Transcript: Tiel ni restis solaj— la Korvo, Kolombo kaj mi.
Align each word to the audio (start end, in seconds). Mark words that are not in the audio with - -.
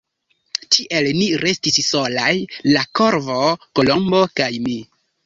Tiel 0.75 1.09
ni 1.19 1.27
restis 1.43 1.77
solaj— 1.89 2.31
la 2.77 2.83
Korvo, 3.01 3.37
Kolombo 3.81 4.23
kaj 4.41 4.49
mi. 4.65 4.79